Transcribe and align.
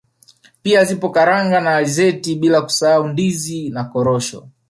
Pia 0.63 0.83
zipo 0.85 1.09
karanga 1.09 1.61
na 1.61 1.75
alizeti 1.75 2.35
bila 2.35 2.61
kusahau 2.61 3.07
ndizi 3.07 3.69
na 3.69 3.83
korosho 3.83 4.47